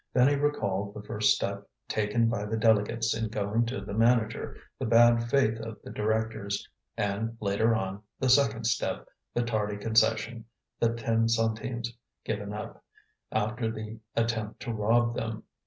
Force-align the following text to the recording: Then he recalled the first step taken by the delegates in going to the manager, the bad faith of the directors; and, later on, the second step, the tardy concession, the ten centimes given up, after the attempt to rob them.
Then 0.13 0.29
he 0.29 0.33
recalled 0.35 0.95
the 0.95 1.03
first 1.03 1.29
step 1.31 1.69
taken 1.87 2.27
by 2.27 2.45
the 2.45 2.57
delegates 2.57 3.15
in 3.15 3.29
going 3.29 3.67
to 3.67 3.81
the 3.81 3.93
manager, 3.93 4.57
the 4.79 4.87
bad 4.87 5.29
faith 5.29 5.59
of 5.59 5.79
the 5.83 5.91
directors; 5.91 6.67
and, 6.97 7.37
later 7.39 7.75
on, 7.75 8.01
the 8.19 8.27
second 8.27 8.63
step, 8.65 9.07
the 9.35 9.43
tardy 9.43 9.77
concession, 9.77 10.45
the 10.79 10.91
ten 10.95 11.29
centimes 11.29 11.95
given 12.25 12.51
up, 12.51 12.83
after 13.31 13.69
the 13.69 13.99
attempt 14.15 14.59
to 14.61 14.73
rob 14.73 15.13
them. 15.13 15.43